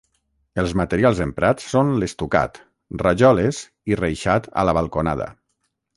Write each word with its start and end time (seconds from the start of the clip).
Els 0.61 0.71
materials 0.79 1.19
emprats 1.25 1.67
són 1.73 1.91
l'estucat, 2.03 2.59
rajoles 3.03 3.61
i 3.93 3.99
reixat 4.03 4.49
a 4.63 4.65
la 4.71 4.79
balconada. 4.79 5.29